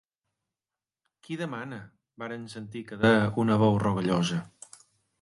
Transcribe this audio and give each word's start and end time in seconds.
Qui 1.27 1.37
demana? 1.41 1.79
—van 2.25 2.49
sentir 2.57 2.85
que 2.91 3.01
deia 3.05 3.23
una 3.47 3.63
veu 3.67 3.81
rogallosa. 3.89 4.45